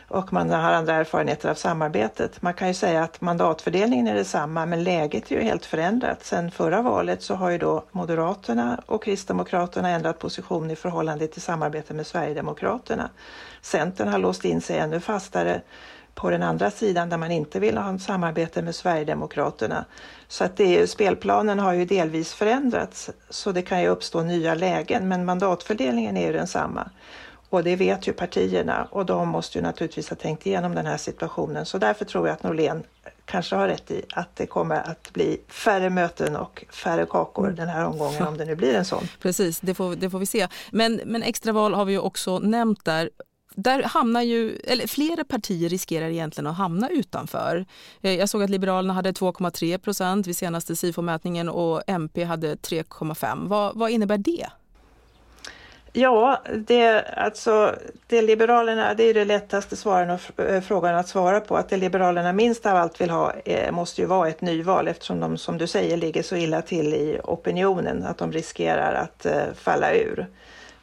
och 0.08 0.34
man 0.34 0.50
har 0.50 0.72
andra 0.72 0.94
erfarenheter 0.94 1.50
av 1.50 1.56
samarbetet. 1.56 2.42
Man 2.42 2.54
kan 2.54 2.68
ju 2.68 2.74
säga 2.74 3.04
att 3.04 3.22
mandatfördelningen 3.22 4.08
är 4.08 4.16
detsamma 4.16 4.66
men 4.66 4.84
läget 4.84 5.32
är 5.32 5.36
ju 5.36 5.42
helt 5.42 5.66
förändrat. 5.66 6.24
Sen 6.24 6.52
förra 6.52 6.82
valet 6.82 7.22
så 7.22 7.36
har 7.36 7.50
ju 7.50 7.58
då 7.58 7.84
Moderaterna 7.92 8.82
och 8.86 9.04
Kristdemokraterna 9.04 9.90
ändrat 9.90 10.20
position 10.20 10.72
i 10.72 10.76
förhållande 10.76 11.28
till 11.28 11.42
samarbete 11.42 11.94
med 11.94 12.08
Sverigedemokraterna. 12.08 13.10
Centern 13.62 14.08
har 14.08 14.20
låst 14.20 14.46
in 14.46 14.62
sig 14.62 14.78
ännu 14.78 15.00
fastare 15.00 15.62
på 16.16 16.30
den 16.30 16.44
andra 16.44 16.72
sidan 16.72 17.10
där 17.10 17.18
man 17.18 17.32
inte 17.32 17.60
vill 17.60 17.78
ha 17.78 17.96
ett 17.96 18.02
samarbete 18.02 18.62
med 18.62 18.76
Sverigedemokraterna. 18.76 19.86
Så 20.28 20.44
att 20.44 20.58
det, 20.58 20.88
spelplanen 20.90 21.60
har 21.60 21.74
ju 21.74 21.86
delvis 21.86 22.34
förändrats 22.34 23.10
så 23.30 23.52
det 23.52 23.62
kan 23.62 23.82
ju 23.82 23.88
uppstå 23.88 24.22
nya 24.22 24.54
lägen 24.54 25.08
men 25.08 25.26
mandatfördelningen 25.26 26.18
är 26.18 26.28
ju 26.28 26.34
densamma. 26.34 26.90
Och 27.50 27.64
det 27.64 27.76
vet 27.76 28.08
ju 28.08 28.14
partierna 28.14 28.88
och 28.92 29.06
de 29.06 29.28
måste 29.28 29.58
ju 29.58 29.62
naturligtvis 29.62 30.10
ha 30.10 30.16
tänkt 30.16 30.46
igenom 30.46 30.76
den 30.76 30.86
här 30.86 30.98
situationen. 30.98 31.66
Så 31.66 31.78
därför 31.78 32.06
tror 32.06 32.28
jag 32.28 32.34
att 32.34 32.44
Norlén 32.44 32.84
kanske 33.26 33.56
har 33.56 33.68
rätt 33.68 33.92
i 33.92 34.06
att 34.14 34.36
det 34.36 34.46
kommer 34.46 34.76
att 34.76 35.14
bli 35.14 35.42
färre 35.48 35.90
möten 35.90 36.36
och 36.36 36.66
färre 36.70 37.06
kakor 37.06 37.48
den 37.52 37.68
här 37.68 37.86
omgången 37.86 38.28
om 38.28 38.38
det 38.38 38.46
nu 38.46 38.56
blir 38.56 38.74
en 38.74 38.86
sån. 38.86 39.04
Precis, 39.22 39.60
det 39.60 39.74
får, 39.74 39.96
det 39.96 40.10
får 40.10 40.20
vi 40.20 40.26
se. 40.26 40.48
Men, 40.72 41.02
men 41.06 41.24
extraval 41.24 41.74
har 41.74 41.86
vi 41.86 41.92
ju 41.92 42.00
också 42.00 42.40
nämnt 42.40 42.86
där 42.86 43.10
där 43.56 43.84
hamnar 43.84 44.22
ju, 44.22 44.56
eller 44.56 44.88
flera 44.88 45.24
partier 45.24 45.70
riskerar 45.70 46.10
egentligen 46.10 46.48
att 46.48 46.58
hamna 46.58 46.90
utanför. 46.90 47.66
Eh, 48.02 48.14
jag 48.14 48.30
såg 48.30 48.44
att 48.44 48.50
Liberalerna 48.50 48.94
hade 48.94 49.12
2,3 49.12 49.78
procent 49.78 50.28
vid 50.28 50.38
senaste 50.38 50.76
SIFO-mätningen 50.76 51.50
och 51.50 51.84
MP 51.88 52.24
hade 52.24 52.56
3,5. 52.56 53.48
Vad, 53.48 53.78
vad 53.78 53.92
innebär 53.92 54.18
det? 54.18 54.48
Ja, 55.94 56.42
det, 56.54 57.06
alltså, 57.18 57.76
det 58.08 58.22
Liberalerna, 58.22 58.94
det 58.94 59.04
är 59.04 59.14
det 59.14 59.26
lättaste 59.26 59.76
svaren 59.76 60.10
och 60.10 60.40
eh, 60.40 60.62
frågan 60.62 60.96
att 60.96 61.08
svara 61.08 61.40
på. 61.40 61.58
Att 61.58 61.70
det 61.70 61.78
Liberalerna 61.78 62.34
minst 62.34 62.66
av 62.66 62.76
allt 62.76 63.02
vill 63.02 63.10
ha 63.10 63.34
eh, 63.46 63.72
måste 63.72 64.02
ju 64.02 64.08
vara 64.08 64.30
ett 64.30 64.42
nyval 64.42 64.88
eftersom 64.88 65.20
de 65.20 65.38
som 65.38 65.58
du 65.58 65.68
säger 65.68 65.98
ligger 65.98 66.24
så 66.24 66.36
illa 66.36 66.62
till 66.62 66.94
i 66.94 67.20
opinionen 67.24 68.04
att 68.04 68.18
de 68.18 68.32
riskerar 68.32 68.94
att 68.94 69.26
eh, 69.26 69.54
falla 69.56 69.94
ur. 69.94 70.28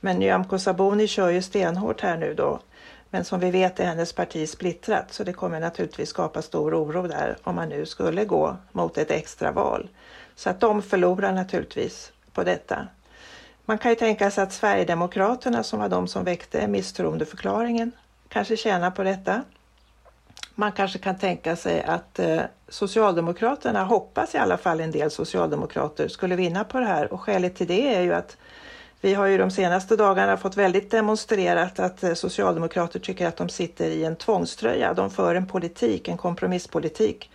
Men 0.01 0.19
Nyamko 0.19 0.59
Sabuni 0.59 1.07
kör 1.07 1.29
ju 1.29 1.43
stenhårt 1.43 2.01
här 2.01 2.17
nu 2.17 2.35
då. 2.35 2.61
Men 3.11 3.25
som 3.25 3.41
vi 3.41 3.51
vet 3.51 3.81
är 3.81 3.85
hennes 3.85 4.13
parti 4.13 4.49
splittrat 4.49 5.13
så 5.13 5.25
det 5.25 5.33
kommer 5.33 5.61
naturligtvis 5.61 6.09
skapa 6.09 6.43
stor 6.43 6.75
oro 6.75 7.07
där 7.07 7.37
om 7.43 7.55
man 7.55 7.69
nu 7.69 7.87
skulle 7.87 8.25
gå 8.25 8.57
mot 8.73 8.99
ett 8.99 9.11
extraval. 9.11 9.89
Så 10.35 10.51
att 10.51 10.61
de 10.61 10.83
förlorar 10.83 11.33
naturligtvis 11.33 12.13
på 12.33 12.45
detta. 12.45 12.87
Man 13.67 13.79
kan 13.79 13.91
ju 13.91 13.95
tänka 13.95 14.31
sig 14.31 14.45
att 14.45 14.53
Sverigedemokraterna 14.53 15.63
som 15.63 15.81
var 15.81 15.89
de 15.89 16.09
som 16.09 16.25
väckte 16.25 16.67
misstroendeförklaringen 16.67 17.93
kanske 18.29 18.57
tjänar 18.57 18.91
på 18.91 19.03
detta. 19.03 19.43
Man 20.55 20.73
kanske 20.73 20.99
kan 20.99 21.19
tänka 21.19 21.57
sig 21.57 21.83
att 21.83 22.19
eh, 22.19 22.41
Socialdemokraterna, 22.69 23.85
hoppas 23.85 24.35
i 24.35 24.39
alla 24.39 24.57
fall 24.57 24.81
en 24.81 24.91
del 24.91 25.11
socialdemokrater, 25.11 26.09
skulle 26.09 26.37
vinna 26.37 26.65
på 26.65 26.81
det 26.81 26.87
här 26.87 27.13
och 27.13 27.21
skälet 27.21 27.57
till 27.57 27.67
det 27.67 27.95
är 27.95 28.01
ju 28.01 28.15
att 28.15 28.37
vi 29.05 29.15
har 29.15 29.27
ju 29.27 29.39
de 29.39 29.51
senaste 29.51 29.97
dagarna 29.97 30.37
fått 30.37 30.57
väldigt 30.57 30.91
demonstrerat 30.91 31.79
att 31.79 32.05
eh, 32.05 32.15
socialdemokrater 32.15 32.99
tycker 32.99 33.27
att 33.27 33.37
de 33.37 33.49
sitter 33.49 33.91
i 33.91 34.05
en 34.05 34.17
tvångströja. 34.17 34.95
De 34.95 35.11
för 35.11 35.35
en 35.35 35.47
politik, 35.47 36.09
en 36.09 36.17
kompromisspolitik 36.17 37.31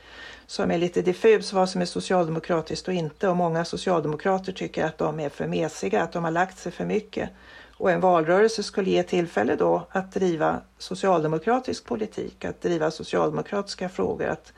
som 0.47 0.71
är 0.71 0.77
lite 0.77 1.01
diffus 1.01 1.53
vad 1.53 1.69
som 1.69 1.81
är 1.81 1.85
socialdemokratiskt 1.85 2.87
och 2.87 2.93
inte 2.93 3.27
och 3.27 3.37
många 3.37 3.65
socialdemokrater 3.65 4.51
tycker 4.51 4.85
att 4.85 4.97
de 4.97 5.19
är 5.19 5.29
för 5.29 5.47
mesiga, 5.47 6.03
att 6.03 6.11
de 6.11 6.23
har 6.23 6.31
lagt 6.31 6.57
sig 6.57 6.71
för 6.71 6.85
mycket. 6.85 7.29
Och 7.77 7.91
en 7.91 8.01
valrörelse 8.01 8.63
skulle 8.63 8.89
ge 8.89 9.03
tillfälle 9.03 9.55
då 9.55 9.87
att 9.89 10.11
driva 10.11 10.61
socialdemokratisk 10.77 11.85
politik, 11.85 12.45
att 12.45 12.61
driva 12.61 12.91
socialdemokratiska 12.91 13.89
frågor, 13.89 14.27
att 14.27 14.53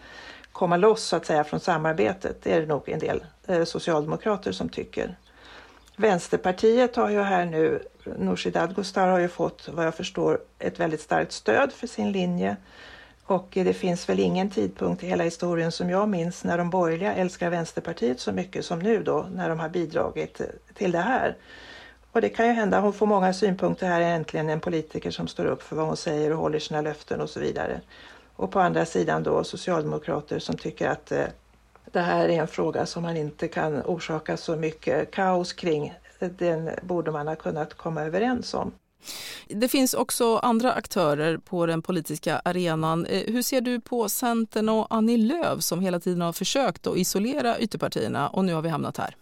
komma 0.51 0.77
loss 0.77 1.03
så 1.03 1.15
att 1.15 1.25
säga 1.25 1.43
från 1.43 1.59
samarbetet. 1.59 2.37
Det 2.43 2.53
är 2.53 2.61
det 2.61 2.67
nog 2.67 2.89
en 2.89 2.99
del 2.99 3.23
eh, 3.47 3.63
socialdemokrater 3.63 4.51
som 4.51 4.69
tycker. 4.69 5.15
Vänsterpartiet 5.95 6.95
har 6.95 7.09
ju 7.09 7.21
här 7.21 7.45
nu, 7.45 7.83
Nooshi 8.17 8.51
Dadgostar 8.51 9.07
har 9.07 9.19
ju 9.19 9.27
fått 9.27 9.69
vad 9.71 9.85
jag 9.85 9.95
förstår 9.95 10.39
ett 10.59 10.79
väldigt 10.79 11.01
starkt 11.01 11.31
stöd 11.31 11.71
för 11.71 11.87
sin 11.87 12.11
linje. 12.11 12.55
Och 13.23 13.47
det 13.51 13.73
finns 13.73 14.09
väl 14.09 14.19
ingen 14.19 14.49
tidpunkt 14.49 15.03
i 15.03 15.07
hela 15.07 15.23
historien 15.23 15.71
som 15.71 15.89
jag 15.89 16.09
minns 16.09 16.43
när 16.43 16.57
de 16.57 16.69
borgerliga 16.69 17.13
älskar 17.13 17.49
Vänsterpartiet 17.49 18.19
så 18.19 18.31
mycket 18.31 18.65
som 18.65 18.79
nu 18.79 19.03
då 19.03 19.27
när 19.31 19.49
de 19.49 19.59
har 19.59 19.69
bidragit 19.69 20.41
till 20.73 20.91
det 20.91 20.99
här. 20.99 21.37
Och 22.11 22.21
det 22.21 22.29
kan 22.29 22.47
ju 22.47 22.53
hända, 22.53 22.79
hon 22.79 22.93
får 22.93 23.05
många 23.05 23.33
synpunkter 23.33 23.87
här, 23.87 24.01
är 24.01 24.15
äntligen 24.15 24.49
en 24.49 24.59
politiker 24.59 25.11
som 25.11 25.27
står 25.27 25.45
upp 25.45 25.63
för 25.63 25.75
vad 25.75 25.85
hon 25.85 25.97
säger 25.97 26.31
och 26.31 26.37
håller 26.37 26.59
sina 26.59 26.81
löften 26.81 27.21
och 27.21 27.29
så 27.29 27.39
vidare. 27.39 27.81
Och 28.35 28.51
på 28.51 28.59
andra 28.59 28.85
sidan 28.85 29.23
då 29.23 29.43
socialdemokrater 29.43 30.39
som 30.39 30.57
tycker 30.57 30.87
att 30.87 31.11
eh, 31.11 31.25
det 31.91 31.99
här 31.99 32.29
är 32.29 32.41
en 32.41 32.47
fråga 32.47 32.85
som 32.85 33.03
man 33.03 33.17
inte 33.17 33.47
kan 33.47 33.81
orsaka 33.81 34.37
så 34.37 34.55
mycket 34.55 35.11
kaos 35.11 35.53
kring. 35.53 35.93
Den 36.19 36.69
borde 36.81 37.11
man 37.11 37.27
ha 37.27 37.35
kunnat 37.35 37.73
komma 37.73 38.01
överens 38.01 38.53
om. 38.53 38.71
Det 39.47 39.67
finns 39.67 39.93
också 39.93 40.37
andra 40.37 40.73
aktörer 40.73 41.37
på 41.37 41.65
den 41.65 41.81
politiska 41.81 42.41
arenan. 42.45 43.05
Eh, 43.05 43.33
hur 43.33 43.41
ser 43.41 43.61
du 43.61 43.79
på 43.79 44.09
Centern 44.09 44.69
och 44.69 44.87
Annie 44.89 45.17
Lööf 45.17 45.61
som 45.61 45.79
hela 45.79 45.99
tiden 45.99 46.21
har 46.21 46.33
försökt 46.33 46.87
att 46.87 46.97
isolera 46.97 47.59
ytterpartierna 47.59 48.29
och 48.29 48.45
nu 48.45 48.53
har 48.53 48.61
vi 48.61 48.69
hamnat 48.69 48.97
här? 48.97 49.15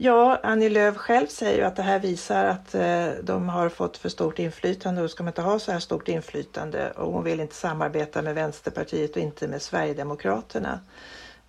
Ja, 0.00 0.40
Annie 0.42 0.68
Lööf 0.68 0.96
själv 0.96 1.26
säger 1.26 1.58
ju 1.58 1.64
att 1.64 1.76
det 1.76 1.82
här 1.82 1.98
visar 1.98 2.44
att 2.44 2.74
eh, 2.74 3.08
de 3.22 3.48
har 3.48 3.68
fått 3.68 3.96
för 3.96 4.08
stort 4.08 4.38
inflytande 4.38 5.02
och 5.02 5.10
ska 5.10 5.22
man 5.22 5.30
inte 5.30 5.42
ha 5.42 5.58
så 5.58 5.72
här 5.72 5.78
stort 5.78 6.08
inflytande 6.08 6.90
och 6.90 7.12
hon 7.12 7.24
vill 7.24 7.40
inte 7.40 7.54
samarbeta 7.54 8.22
med 8.22 8.34
Vänsterpartiet 8.34 9.16
och 9.16 9.22
inte 9.22 9.48
med 9.48 9.62
Sverigedemokraterna. 9.62 10.80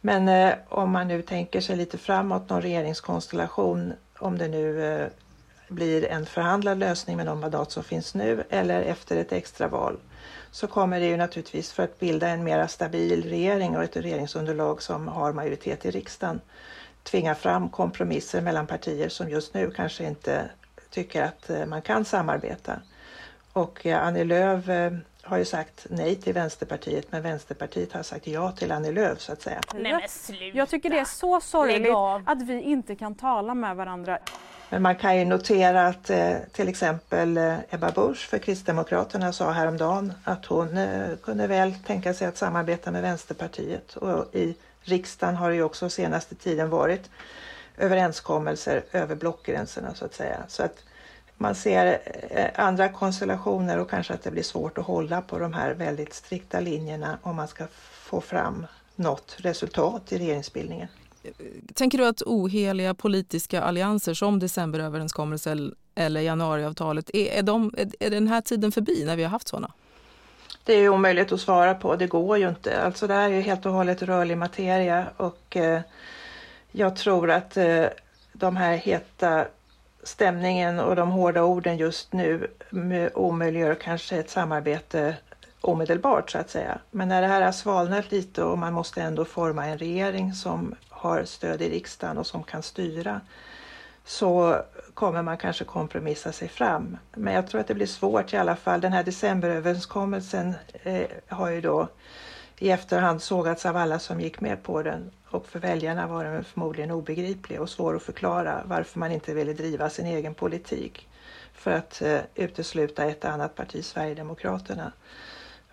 Men 0.01 0.29
eh, 0.29 0.53
om 0.70 0.91
man 0.91 1.08
nu 1.08 1.22
tänker 1.22 1.62
sig 1.62 1.75
lite 1.75 1.98
framåt, 1.98 2.50
någon 2.50 2.62
regeringskonstellation, 2.62 3.94
om 4.20 4.38
det 4.38 4.48
nu 4.48 4.86
eh, 4.86 5.08
blir 5.68 6.06
en 6.06 6.25
förhandlad 6.25 6.79
lösning 6.79 7.18
med 7.18 7.25
de 7.25 7.39
mandat 7.39 7.72
som 7.72 7.84
finns 7.84 8.15
nu 8.15 8.44
eller 8.50 8.82
efter 8.82 9.18
ett 9.18 9.32
extraval 9.32 9.98
så 10.51 10.68
kommer 10.68 11.00
det 11.00 11.06
ju 11.06 11.18
naturligtvis 11.18 11.72
för 11.72 11.84
att 11.84 12.00
bilda 12.00 12.27
en 12.27 12.44
mera 12.44 12.68
stabil 12.68 13.29
regering 13.29 13.77
och 13.77 13.84
ett 13.84 13.98
regeringsunderlag 13.98 14.82
som 14.82 15.08
har 15.08 15.34
majoritet 15.34 15.86
i 15.86 15.91
riksdagen 15.91 16.41
tvinga 17.10 17.36
fram 17.36 17.70
kompromisser 17.70 18.42
mellan 18.42 18.68
partier 18.68 19.10
som 19.10 19.30
just 19.30 19.54
nu 19.54 19.72
kanske 19.72 20.04
inte 20.04 20.50
tycker 20.89 21.24
att 21.24 21.50
eh, 21.50 21.66
man 21.66 21.82
kan 21.82 22.06
samarbeta. 22.06 22.80
Och 23.54 23.86
eh, 23.86 24.08
Annie 24.08 24.24
Lööf 24.24 24.70
eh, 24.70 24.92
har 25.22 25.38
ju 25.38 25.46
sagt 25.46 25.86
nej 25.89 26.16
till 26.16 26.34
Vänsterpartiet 26.34 27.12
men 27.12 27.22
Vänsterpartiet 27.22 27.94
har 27.94 28.04
sagt 28.04 28.28
ja 28.28 28.51
till 28.51 28.72
Annie 28.72 28.92
Lööf 28.92 29.20
så 29.20 29.34
att 29.34 29.42
säga. 29.42 29.62
Nej, 29.74 29.92
men 29.92 30.01
sluta. 30.10 30.58
Jag 30.58 30.70
tycker 30.70 30.89
det 30.89 31.00
är 31.00 31.06
så 31.06 31.42
sorgligt 31.42 31.96
att 32.25 32.42
vi 32.42 32.62
inte 32.62 32.96
kan 32.96 33.16
tala 33.16 33.54
med 33.54 33.75
varandra. 33.75 34.20
Men 34.70 34.82
man 34.82 34.96
kan 34.96 35.18
ju 35.18 35.25
notera 35.25 35.88
att 35.88 36.10
eh, 36.10 36.36
till 36.51 36.68
exempel 36.68 37.38
eh, 37.38 37.56
Ebba 37.70 37.92
Busch 37.92 38.30
för 38.30 38.38
Kristdemokraterna 38.38 39.34
sa 39.34 39.51
häromdagen 39.51 40.13
att 40.24 40.46
hon 40.46 40.78
eh, 40.78 41.16
kunde 41.24 41.48
väl 41.48 41.74
tänka 41.74 42.13
sig 42.13 42.28
att 42.28 42.38
samarbeta 42.38 42.92
med 42.92 43.01
Vänsterpartiet 43.01 43.96
och 43.96 44.36
i 44.36 44.56
riksdagen 44.81 45.36
har 45.36 45.50
ju 45.50 45.63
också 45.63 45.89
senaste 45.89 46.36
tiden 46.36 46.69
varit 46.69 47.09
överenskommelser 47.77 48.83
över 48.91 49.15
blockgränserna 49.15 49.93
så 49.93 50.05
att 50.05 50.13
säga. 50.13 50.43
Så 50.48 50.63
att 50.63 50.83
man 51.38 51.55
ser 51.55 52.01
eh, 52.29 52.65
andra 52.65 52.89
konstellationer 52.89 53.79
och 53.79 53.89
kanske 53.89 54.13
att 54.13 54.24
det 54.24 54.31
blir 54.31 54.43
svårt 54.43 54.77
att 54.77 54.86
hålla 54.86 55.21
på 55.21 55.39
de 55.39 55.53
här 55.53 55.74
väldigt 55.74 56.13
strikta 56.13 56.59
linjerna 56.59 57.17
om 57.21 57.36
man 57.36 57.48
ska 57.48 57.67
få 57.81 58.21
fram 58.21 58.65
något 58.95 59.36
resultat 59.38 60.12
i 60.12 60.17
regeringsbildningen. 60.17 60.88
Tänker 61.74 61.98
du 61.98 62.07
att 62.07 62.21
oheliga 62.21 62.93
politiska 62.93 63.62
allianser 63.62 64.13
som 64.13 64.39
decemberöverenskommelsen 64.39 65.75
eller 65.95 66.21
januariavtalet, 66.21 67.09
är, 67.13 67.25
är, 67.25 67.43
de, 67.43 67.74
är 68.00 68.09
den 68.09 68.27
här 68.27 68.41
tiden 68.41 68.71
förbi 68.71 69.05
när 69.05 69.15
vi 69.15 69.24
har 69.24 69.29
haft 69.29 69.48
sådana? 69.48 69.71
Det 70.70 70.76
är 70.76 70.90
omöjligt 70.90 71.32
att 71.32 71.42
svara 71.42 71.76
på, 71.76 71.96
det 71.96 72.08
går 72.08 72.38
ju 72.38 72.50
inte. 72.50 72.82
Alltså 72.82 73.08
det 73.08 73.14
här 73.14 73.30
är 73.30 73.34
ju 73.34 73.42
helt 73.42 73.66
och 73.66 73.74
hållet 73.74 74.02
rörlig 74.02 74.38
materia 74.38 75.06
och 75.18 75.58
eh, 75.58 75.82
jag 76.72 76.96
tror 76.96 77.32
att 77.32 77.58
eh, 77.58 77.86
de 78.34 78.56
här 78.56 78.78
heta 78.78 79.46
stämningen 80.04 80.80
och 80.80 80.96
de 80.96 81.12
hårda 81.12 81.44
orden 81.44 81.78
just 81.78 82.14
nu 82.14 82.48
omöjliggör 83.14 83.76
kanske 83.76 84.18
ett 84.18 84.30
samarbete 84.30 85.16
omedelbart 85.62 86.32
så 86.32 86.38
att 86.38 86.50
säga. 86.50 86.80
Men 86.92 87.10
när 87.10 87.22
det 87.22 87.28
här 87.28 87.42
har 87.42 87.52
svalnat 87.52 88.12
lite 88.12 88.44
och 88.44 88.58
man 88.58 88.74
måste 88.74 89.02
ändå 89.02 89.26
forma 89.26 89.66
en 89.66 89.78
regering 89.78 90.34
som 90.34 90.76
har 90.90 91.24
stöd 91.24 91.62
i 91.62 91.70
riksdagen 91.70 92.18
och 92.18 92.28
som 92.28 92.44
kan 92.44 92.64
styra 92.64 93.22
så 94.10 94.62
kommer 94.94 95.22
man 95.22 95.38
kanske 95.38 95.63
kompromissa 95.63 96.32
sig 96.32 96.48
fram. 96.48 96.98
Men 97.13 97.34
jag 97.34 97.48
tror 97.48 97.62
att 97.62 97.68
det 97.68 97.74
blir 97.74 97.88
svårt 97.88 98.34
i 98.34 98.38
alla 98.38 98.56
fall. 98.56 98.82
Den 98.82 98.94
här 98.94 99.04
decemberöverenskommelsen 99.04 100.54
eh, 100.84 101.08
har 101.28 101.50
ju 101.50 101.62
då 101.62 101.88
i 102.58 102.72
efterhand 102.72 103.22
sågats 103.22 103.66
av 103.66 103.78
alla 103.78 104.00
som 104.00 104.22
gick 104.22 104.42
med 104.42 104.63
på 104.63 104.84
den 104.84 105.12
och 105.30 105.48
för 105.48 105.60
väljarna 105.60 106.08
var 106.08 106.24
den 106.24 106.44
förmodligen 106.44 106.92
obegriplig 106.92 107.62
och 107.62 107.70
svår 107.70 107.96
att 107.96 108.04
förklara 108.04 108.63
varför 108.66 109.00
man 109.00 109.12
inte 109.12 109.34
ville 109.34 109.54
driva 109.54 109.89
sin 109.89 110.06
egen 110.06 110.34
politik 110.34 111.08
för 111.54 111.72
att 111.72 112.01
eh, 112.01 112.20
utesluta 112.36 113.06
ett 113.06 113.25
annat 113.25 113.56
parti, 113.56 113.86
Sverigedemokraterna. 113.86 114.92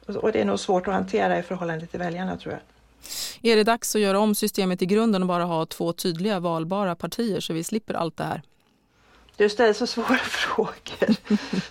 Och 0.07 0.33
det 0.33 0.41
är 0.41 0.45
nog 0.45 0.61
svårt 0.61 0.89
att 0.89 0.95
hantera 0.95 1.39
i 1.39 1.43
förhållande 1.43 1.87
till 1.87 2.01
väljarna 2.01 2.37
tror 2.37 2.53
jag. 2.53 2.76
Är 3.43 3.57
det 3.57 3.65
dags 3.65 3.95
att 3.95 4.01
göra 4.01 4.19
om 4.19 4.35
systemet 4.35 4.83
i 4.83 4.87
grunden 4.87 5.23
och 5.23 5.29
bara 5.29 5.45
ha 5.45 5.67
två 5.67 5.93
tydliga 5.93 6.41
valbara 6.41 6.95
partier 6.95 7.41
så 7.41 7.53
vi 7.53 7.65
slipper 7.65 7.95
allt 7.95 8.17
det 8.17 8.25
här? 8.25 8.43
Du 9.37 9.49
ställer 9.49 9.73
så 9.73 9.87
svåra 9.87 10.17
frågor. 10.25 11.17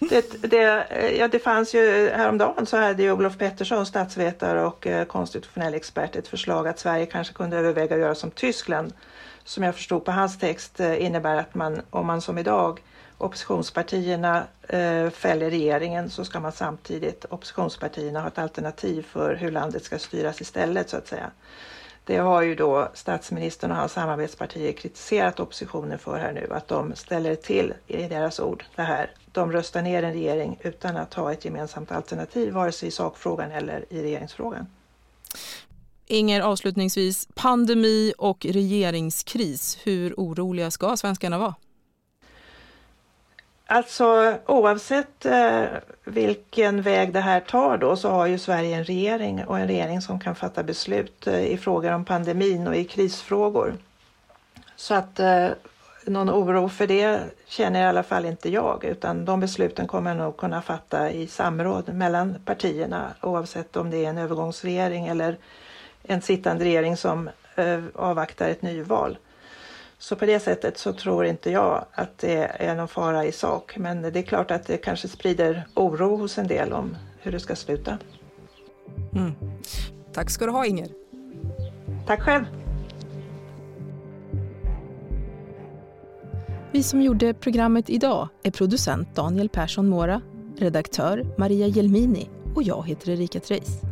Det, 0.10 0.42
det, 0.42 0.88
ja, 1.20 1.28
det 1.28 1.40
fanns 1.40 1.76
ju 1.76 2.10
häromdagen 2.10 2.66
så 2.66 2.78
hade 2.78 3.04
ju 3.04 3.12
Olof 3.12 3.38
Pettersson, 3.38 3.86
statsvetare 3.86 4.66
och 4.66 4.88
eh, 4.88 5.06
konstitutionell 5.06 5.74
expert, 5.74 6.16
ett 6.16 6.28
förslag 6.28 6.68
att 6.68 6.80
Sverige 6.80 7.06
kanske 7.06 7.34
kunde 7.34 7.58
överväga 7.58 7.96
att 7.96 8.02
göra 8.02 8.16
som 8.16 8.32
Tyskland. 8.32 8.94
Som 9.44 9.64
jag 9.64 9.76
förstod 9.76 10.06
på 10.06 10.12
hans 10.12 10.40
text 10.40 10.80
eh, 10.80 11.06
innebär 11.06 11.38
att 11.38 11.56
man, 11.56 11.82
om 11.90 12.08
man 12.08 12.22
som 12.22 12.38
idag 12.38 12.82
oppositionspartierna 13.18 14.48
eh, 14.62 15.10
fäller 15.10 15.50
regeringen 15.50 16.10
så 16.10 16.26
ska 16.26 16.40
man 16.40 16.52
samtidigt, 16.52 17.26
oppositionspartierna, 17.30 18.22
ha 18.22 18.28
ett 18.28 18.38
alternativ 18.38 19.04
för 19.04 19.36
hur 19.36 19.52
landet 19.52 19.84
ska 19.84 20.00
styras 20.00 20.42
istället 20.42 20.90
så 20.90 20.98
att 20.98 21.08
säga. 21.08 21.32
Det 22.06 22.18
har 22.18 22.42
ju 22.42 22.56
då 22.56 22.92
statsministern 22.94 23.72
och 23.72 23.78
hans 23.78 23.92
samarbetspartier 23.92 24.72
kritiserat 24.72 25.40
oppositionen 25.40 26.00
för 26.00 26.18
här 26.18 26.34
nu, 26.34 26.48
att 26.52 26.68
de 26.68 26.96
ställer 26.96 27.36
till, 27.36 27.74
i 27.88 28.08
deras 28.08 28.40
ord, 28.40 28.64
det 28.76 28.82
här. 28.82 29.12
De 29.32 29.52
röstar 29.52 29.82
ner 29.82 30.04
en 30.04 30.14
regering 30.14 30.60
utan 30.62 30.98
att 30.98 31.14
ha 31.14 31.32
ett 31.32 31.46
gemensamt 31.46 31.92
alternativ, 31.92 32.54
vare 32.54 32.72
sig 32.72 32.88
i 32.88 32.92
sakfrågan 32.92 33.52
eller 33.52 33.86
i 33.90 34.02
regeringsfrågan. 34.02 34.68
Inger, 36.08 36.42
avslutningsvis, 36.42 37.28
pandemi 37.36 38.14
och 38.18 38.46
regeringskris. 38.46 39.78
Hur 39.84 40.14
oroliga 40.18 40.72
ska 40.72 40.98
svenskarna 40.98 41.38
vara? 41.38 41.56
Alltså 43.68 44.38
oavsett 44.46 45.26
eh, 45.26 45.64
vilken 46.04 46.82
väg 46.82 47.14
det 47.14 47.20
här 47.20 47.40
tar 47.40 47.78
då 47.78 47.96
så 47.96 48.10
har 48.10 48.26
ju 48.26 48.38
Sverige 48.38 48.76
en 48.76 48.84
regering 48.84 49.46
och 49.46 49.60
en 49.60 49.68
regering 49.68 50.02
som 50.02 50.20
kan 50.20 50.36
fatta 50.36 50.64
beslut 50.64 51.28
eh, 51.28 51.46
i 51.46 51.58
frågor 51.58 51.92
om 51.92 52.06
pandemin 52.06 52.68
och 52.68 52.76
i 52.76 52.84
krisfrågor. 52.84 53.74
Så 54.76 54.94
att 54.94 55.20
eh, 55.20 55.50
någon 56.06 56.30
oro 56.30 56.70
för 56.70 56.88
det 56.88 57.20
känner 57.46 57.84
i 57.84 57.86
alla 57.86 58.04
fall 58.04 58.26
inte 58.26 58.50
jag 58.50 58.84
utan 58.84 59.26
de 59.26 59.40
besluten 59.40 59.88
kommer 59.88 60.10
jag 60.10 60.18
nog 60.18 60.38
kunna 60.38 60.62
fatta 60.62 61.12
i 61.12 61.28
samråd 61.28 61.94
mellan 61.94 62.36
partierna 62.46 63.14
oavsett 63.22 63.76
om 63.76 63.90
det 63.90 64.06
är 64.06 64.10
en 64.10 64.18
övergångsregering 64.18 65.08
eller 65.08 65.38
en 66.04 66.22
sittande 66.22 66.66
regering 66.66 66.98
som 66.98 67.30
eh, 67.56 67.84
avvaktar 67.96 68.50
ett 68.50 68.62
nyval. 68.62 69.18
Så 69.98 70.16
på 70.16 70.26
det 70.26 70.40
sättet 70.40 70.78
så 70.78 70.94
tror 70.94 71.26
inte 71.26 71.52
jag 71.52 71.86
att 71.92 72.18
det 72.18 72.52
är 72.60 72.76
någon 72.76 72.88
fara 72.88 73.26
i 73.26 73.32
sak. 73.32 73.78
Men 73.78 74.02
det 74.02 74.20
är 74.20 74.24
klart 74.24 74.52
att 74.52 74.68
det 74.68 74.78
kanske 74.78 75.08
sprider 75.08 75.68
oro 75.74 76.18
hos 76.18 76.38
en 76.38 76.48
del 76.48 76.74
om 76.74 76.98
hur 77.20 77.32
det 77.32 77.40
ska 77.40 77.56
sluta. 77.56 77.98
Mm. 79.16 79.32
Tack 80.14 80.30
ska 80.30 80.46
du 80.46 80.52
ha 80.52 80.66
Inger. 80.66 80.88
Tack 82.08 82.22
själv. 82.22 82.46
Vi 86.72 86.84
som 86.84 87.02
gjorde 87.02 87.34
programmet 87.34 87.90
idag 87.90 88.30
är 88.44 88.52
producent 88.52 89.16
Daniel 89.16 89.50
Persson 89.50 89.90
Mora, 89.90 90.22
redaktör 90.58 91.26
Maria 91.38 91.68
Jelmini 91.68 92.30
och 92.56 92.64
jag 92.64 92.88
heter 92.88 93.12
Erika 93.12 93.40
Treis. 93.40 93.85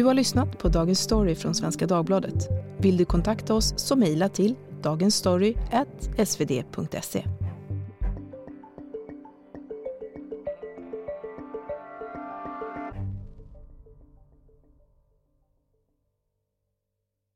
Du 0.00 0.04
har 0.04 0.14
lyssnat 0.14 0.58
på 0.58 0.68
Dagens 0.68 1.00
Story 1.00 1.34
från 1.34 1.54
Svenska 1.54 1.86
Dagbladet. 1.86 2.48
Vill 2.78 2.96
du 2.96 3.04
kontakta 3.04 3.54
oss 3.54 3.74
så 3.76 3.96
mejla 3.96 4.28
till 4.28 4.54
dagensstory.svd.se. 4.82 7.24